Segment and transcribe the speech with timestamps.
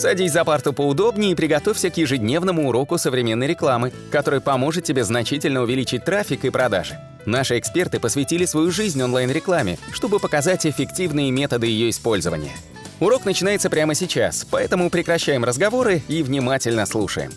[0.00, 5.60] Садись за парту поудобнее и приготовься к ежедневному уроку современной рекламы, который поможет тебе значительно
[5.60, 6.98] увеличить трафик и продажи.
[7.26, 12.56] Наши эксперты посвятили свою жизнь онлайн-рекламе, чтобы показать эффективные методы ее использования.
[12.98, 17.32] Урок начинается прямо сейчас, поэтому прекращаем разговоры и внимательно слушаем.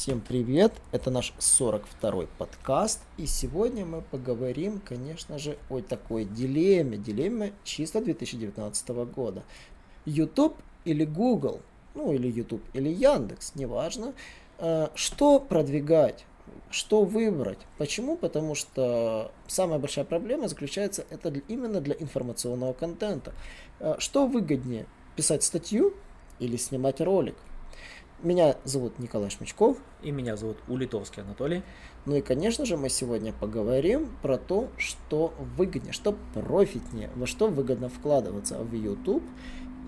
[0.00, 0.72] Всем привет!
[0.92, 8.00] Это наш 42-й подкаст, и сегодня мы поговорим, конечно же, о такой дилемме, дилемме чисто
[8.00, 9.42] 2019 года.
[10.04, 11.60] YouTube или Google,
[11.94, 14.14] ну или YouTube или Яндекс, неважно,
[14.58, 16.24] э, что продвигать,
[16.70, 17.58] что выбрать.
[17.78, 18.16] Почему?
[18.16, 23.32] Потому что самая большая проблема заключается это именно для информационного контента.
[23.78, 25.94] Э, что выгоднее, писать статью
[26.38, 27.36] или снимать ролик?
[28.22, 29.78] Меня зовут Николай Шмичков.
[30.02, 31.62] И меня зовут Улитовский Анатолий.
[32.04, 37.48] Ну и, конечно же, мы сегодня поговорим про то, что выгоднее, что профитнее, во что
[37.48, 39.22] выгодно вкладываться в YouTube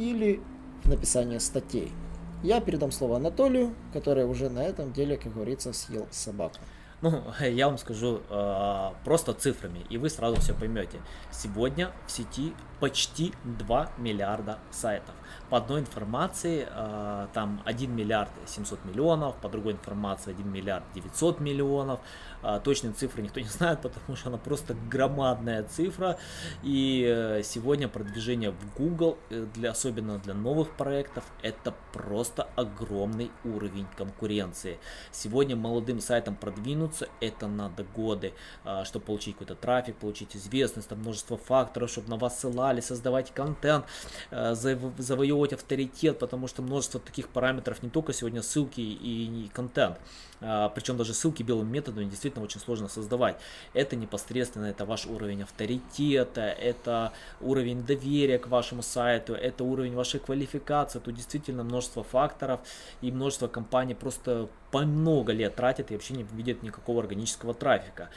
[0.00, 0.40] или
[0.82, 1.92] в написание статей.
[2.42, 6.56] Я передам слово Анатолию, который уже на этом деле, как говорится, съел собаку.
[7.02, 11.00] Ну, я вам скажу э, просто цифрами, и вы сразу все поймете.
[11.30, 15.14] Сегодня в сети почти 2 миллиарда сайтов.
[15.48, 21.40] По одной информации э, там 1 миллиард 700 миллионов, по другой информации 1 миллиард 900
[21.40, 22.00] миллионов.
[22.42, 26.18] Э, точные цифры никто не знает, потому что она просто громадная цифра.
[26.62, 33.30] И э, сегодня продвижение в Google, э, для, особенно для новых проектов, это просто огромный
[33.44, 34.78] уровень конкуренции.
[35.12, 38.32] Сегодня молодым сайтам продвинуться, это надо годы,
[38.64, 42.82] э, чтобы получить какой-то трафик, получить известность, там множество факторов, чтобы на вас ссылались канале,
[42.82, 43.84] создавать контент,
[44.30, 49.98] э, завоевывать авторитет, потому что множество таких параметров, не только сегодня ссылки и контент,
[50.42, 53.36] а, причем даже ссылки белым методом действительно очень сложно создавать.
[53.74, 60.20] Это непосредственно это ваш уровень авторитета, это уровень доверия к вашему сайту, это уровень вашей
[60.20, 62.60] квалификации, тут действительно множество факторов
[63.02, 68.08] и множество компаний просто по много лет тратят и вообще не видят никакого органического трафика.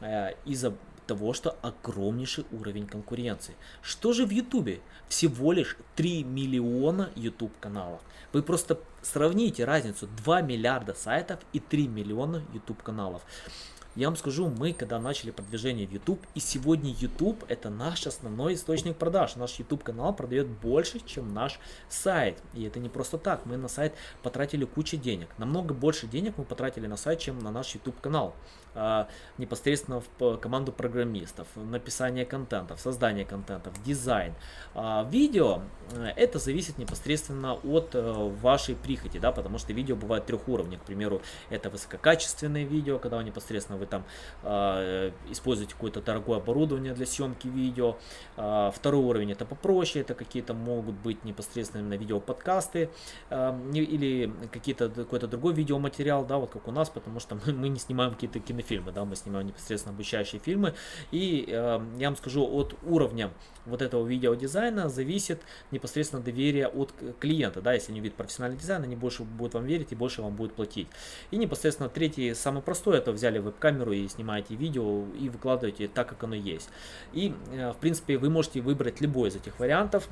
[0.00, 0.74] Э, из-за
[1.10, 3.56] того, что огромнейший уровень конкуренции.
[3.82, 4.80] Что же в Ютубе?
[5.08, 8.00] Всего лишь 3 миллиона YouTube каналов.
[8.32, 13.22] Вы просто сравните разницу 2 миллиарда сайтов и 3 миллиона YouTube каналов.
[14.00, 18.54] Я вам скажу, мы когда начали продвижение в YouTube, и сегодня YouTube это наш основной
[18.54, 19.36] источник продаж.
[19.36, 22.38] Наш YouTube канал продает больше, чем наш сайт.
[22.54, 23.44] И это не просто так.
[23.44, 25.28] Мы на сайт потратили кучу денег.
[25.36, 28.34] Намного больше денег мы потратили на сайт, чем на наш YouTube канал.
[28.74, 29.06] А,
[29.36, 34.34] непосредственно в команду программистов, написание контента, создание контента, дизайн.
[34.74, 35.79] А, видео э,
[36.16, 38.12] это зависит непосредственно от э,
[38.42, 40.76] вашей прихоти, да, потому что видео бывает трех уровней.
[40.76, 44.04] К примеру, это высококачественное видео, когда непосредственно вы там
[44.42, 47.96] э, используете какое-то дорогое оборудование для съемки видео.
[48.36, 52.90] Э, второй уровень это попроще, это какие-то могут быть непосредственно именно видео-подкасты
[53.30, 57.68] э, или какие-то какой-то другой видеоматериал, да, вот как у нас, потому что мы, мы
[57.68, 60.74] не снимаем какие-то кинофильмы, да, мы снимаем непосредственно обучающие фильмы.
[61.10, 63.30] И э, я вам скажу, от уровня
[63.66, 65.40] вот этого видеодизайна зависит
[65.80, 69.92] непосредственно доверие от клиента, да, если они видят профессиональный дизайн, они больше будут вам верить
[69.92, 70.88] и больше вам будут платить.
[71.30, 76.22] И непосредственно третий, самый простой, это взяли веб-камеру и снимаете видео и выкладываете так, как
[76.24, 76.68] оно есть.
[77.12, 80.08] И, э, в принципе, вы можете выбрать любой из этих вариантов.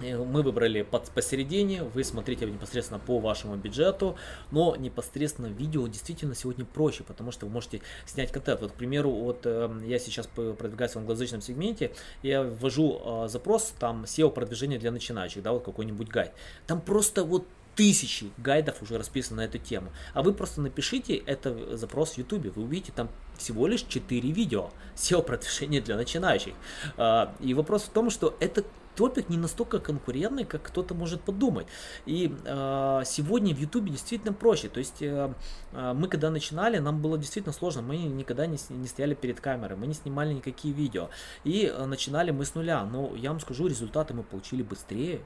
[0.00, 4.16] Э, мы выбрали под, посередине, вы смотрите непосредственно по вашему бюджету,
[4.50, 8.60] но непосредственно видео действительно сегодня проще, потому что вы можете снять контент.
[8.60, 13.72] Вот, к примеру, вот э, я сейчас продвигаюсь в англоязычном сегменте, я ввожу э, запрос,
[13.78, 16.32] там SEO продвижение для начинающих, да, вот какой-нибудь гайд.
[16.66, 17.46] Там просто вот
[17.76, 19.90] тысячи гайдов уже расписаны на эту тему.
[20.12, 23.08] А вы просто напишите это запрос в YouTube, вы увидите там
[23.38, 26.54] всего лишь 4 видео SEO продвижения для начинающих.
[26.98, 28.64] А, и вопрос в том, что это
[29.00, 31.66] топик не настолько конкурентный, как кто-то может подумать.
[32.04, 34.68] И э, сегодня в Ютубе действительно проще.
[34.68, 35.32] То есть э,
[35.72, 37.80] мы когда начинали, нам было действительно сложно.
[37.80, 41.08] Мы никогда не, не стояли перед камерой, мы не снимали никакие видео.
[41.44, 42.84] И э, начинали мы с нуля.
[42.84, 45.20] Но я вам скажу, результаты мы получили быстрее,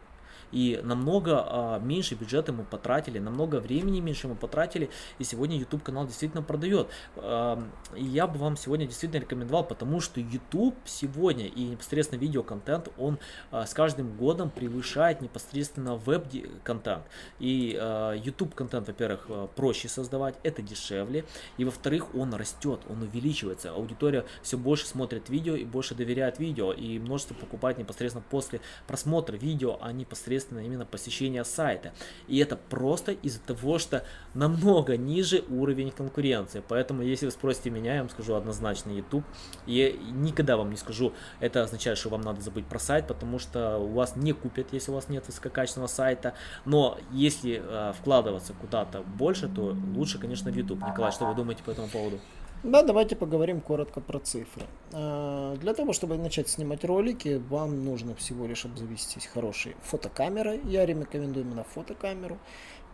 [0.53, 5.83] и намного а, меньше бюджета мы потратили, намного времени меньше мы потратили, и сегодня YouTube
[5.83, 6.89] канал действительно продает.
[7.17, 7.63] А,
[7.97, 13.19] и я бы вам сегодня действительно рекомендовал, потому что YouTube сегодня и непосредственно видеоконтент, он
[13.51, 17.05] а, с каждым годом превышает непосредственно веб-контент.
[17.39, 21.25] И а, YouTube контент, во-первых, а, проще создавать, это дешевле,
[21.59, 23.73] и во-вторых, он растет, он увеличивается.
[23.73, 29.37] Аудитория все больше смотрит видео и больше доверяет видео, и множество покупает непосредственно после просмотра
[29.37, 31.93] видео, а не непосредственно именно посещения сайта.
[32.29, 34.05] И это просто из-за того, что
[34.35, 36.63] намного ниже уровень конкуренции.
[36.67, 39.25] Поэтому, если вы спросите меня, я вам скажу однозначно YouTube.
[39.67, 43.79] И никогда вам не скажу, это означает, что вам надо забыть про сайт, потому что
[43.79, 46.35] у вас не купят, если у вас нет высококачественного сайта.
[46.65, 50.81] Но если э, вкладываться куда-то больше, то лучше, конечно, в YouTube.
[50.87, 52.21] Николай, что вы думаете по этому поводу?
[52.65, 54.65] Да, давайте поговорим коротко про цифры.
[54.95, 60.63] А, для того, чтобы начать снимать ролики, вам нужно всего лишь обзавестись хорошей фотокамерой.
[60.65, 62.39] Я рекомендую именно фотокамеру.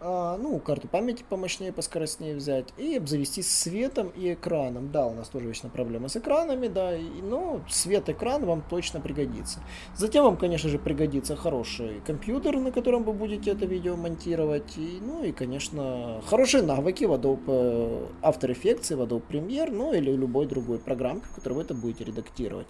[0.02, 4.91] А, ну, карту памяти помощнее, поскоростнее взять, и обзавестись светом и экраном.
[4.91, 9.61] Да, у нас тоже вечно проблема с экранами, да, и, но свет-экран вам точно пригодится.
[9.94, 15.00] Затем вам, конечно же, пригодится хороший компьютер, на котором вы будете это видео монтировать, и,
[15.02, 20.11] ну и, конечно, хорошие навыки в Adobe э, After Effects, в Adobe Premiere, ну или
[20.11, 22.69] любой другой программке, в которой вы это будете редактировать.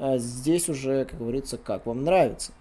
[0.00, 2.52] А здесь уже, как говорится, как вам нравится.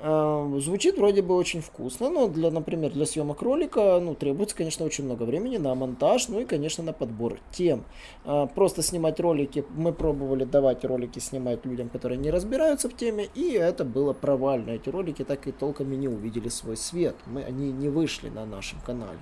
[0.00, 4.84] Эм, звучит вроде бы очень вкусно, но, для, например, для съемок ролика ну, требуется, конечно,
[4.84, 7.84] очень много времени на монтаж, ну и, конечно, на подбор тем.
[8.24, 13.28] Э, просто снимать ролики, мы пробовали давать ролики снимать людям, которые не разбираются в теме,
[13.34, 14.70] и это было провально.
[14.70, 18.44] Эти ролики так и толком и не увидели свой свет, мы, они не вышли на
[18.44, 19.20] нашем канале.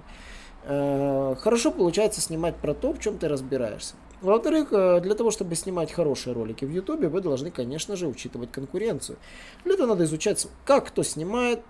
[0.64, 3.94] Э, хорошо получается снимать про то, в чем ты разбираешься.
[4.22, 8.52] Во-вторых, э, для того, чтобы снимать хорошие ролики в YouTube, вы должны, конечно же, учитывать
[8.52, 9.18] конкуренцию.
[9.64, 11.60] Для этого надо изучать, как кто снимает,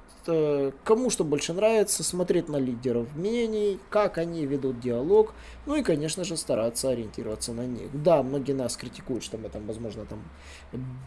[0.85, 5.35] кому что больше нравится, смотреть на лидеров мнений, как они ведут диалог,
[5.67, 7.89] ну и, конечно же, стараться ориентироваться на них.
[7.93, 10.23] Да, многие нас критикуют, что мы там, возможно, там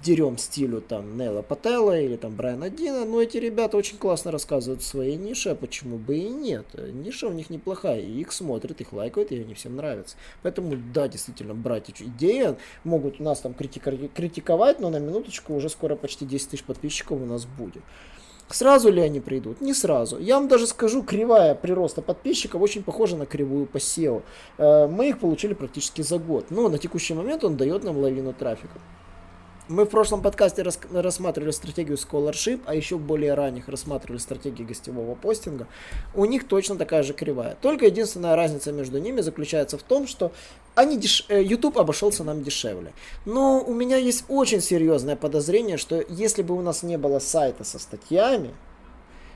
[0.04, 4.82] дерем стилю там Нелла Пателла или там Брайана Дина, но эти ребята очень классно рассказывают
[4.82, 6.66] в своей нише, а почему бы и нет.
[6.74, 10.18] Ниша у них неплохая, и их смотрят, их лайкают, и они всем нравятся.
[10.42, 16.26] Поэтому, да, действительно, брать идеи могут нас там критиковать, но на минуточку уже скоро почти
[16.26, 17.84] 10 тысяч подписчиков у нас будет.
[18.50, 19.60] Сразу ли они придут?
[19.60, 20.20] Не сразу.
[20.20, 24.22] Я вам даже скажу, кривая прироста подписчиков очень похожа на кривую по SEO.
[24.58, 28.34] Э, мы их получили практически за год, но на текущий момент он дает нам лавину
[28.34, 28.80] трафика.
[29.68, 35.16] Мы в прошлом подкасте рас рассматривали стратегию Scholarship, а еще более ранних рассматривали стратегию гостевого
[35.16, 35.66] постинга.
[36.14, 37.58] У них точно такая же кривая.
[37.60, 40.32] Только единственная разница между ними заключается в том, что
[40.76, 41.26] они деш...
[41.30, 42.94] Э, YouTube обошелся нам дешевле.
[43.26, 47.64] Но у меня есть очень серьезное подозрение, что если бы у нас не было сайта
[47.64, 48.54] со статьями,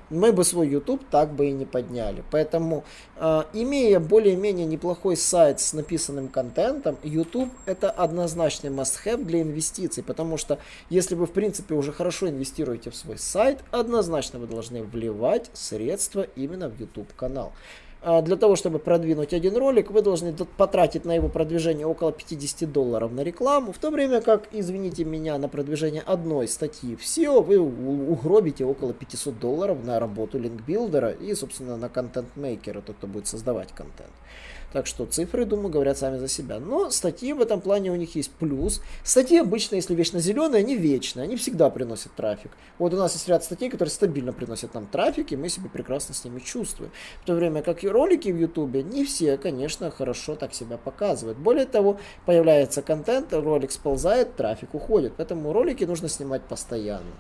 [0.10, 2.24] мы бы свой YouTube так бы и не подняли.
[2.32, 2.84] Поэтому,
[3.18, 10.38] э, имея более-менее неплохой сайт с написанным контентом, YouTube это однозначный must-have для инвестиций, потому
[10.38, 10.60] что
[10.90, 16.28] если вы, в принципе, уже хорошо инвестируете в свой сайт, однозначно вы должны вливать средства
[16.36, 17.54] именно в YouTube канал.
[18.02, 22.72] А, для того, чтобы продвинуть один ролик, вы должны потратить на его продвижение около 50
[22.72, 27.44] долларов на рекламу, в то время как, извините меня, на продвижение одной статьи в SEO
[27.44, 33.28] вы угробите около 500 долларов на работу линкбилдера и, собственно, на контент-мейкера, тот, кто будет
[33.28, 34.12] создавать контент.
[34.72, 36.60] Так что цифры, думаю, говорят сами за себя.
[36.60, 38.82] Но статьи в этом плане у них есть плюс.
[39.04, 42.52] Статьи обычно, если вечно зеленые, они вечные, они всегда приносят трафик.
[42.78, 46.14] Вот у нас есть ряд статей, которые стабильно приносят нам трафик, и мы себя прекрасно
[46.14, 46.92] с ними чувствуем.
[47.24, 51.40] В то время как и ролики в Ютубе, не все, конечно, хорошо так себя показывают.
[51.40, 55.14] Более того, появляется контент, ролик сползает, трафик уходит.
[55.18, 57.12] Поэтому ролики нужно снимать постоянно.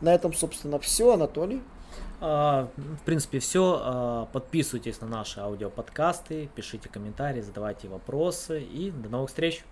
[0.00, 1.12] На этом, собственно, все.
[1.12, 1.60] Анатолий.
[2.20, 3.80] А, в принципе, все.
[3.82, 9.64] А, подписывайтесь на наши аудиоподкасты, пишите комментарии, задавайте вопросы и до новых встреч.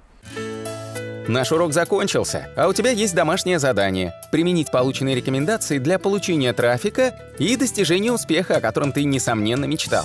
[1.28, 7.18] Наш урок закончился, а у тебя есть домашнее задание– применить полученные рекомендации для получения трафика
[7.38, 10.04] и достижения успеха, о котором ты, несомненно, мечтал.